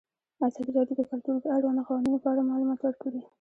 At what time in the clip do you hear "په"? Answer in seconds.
2.23-2.27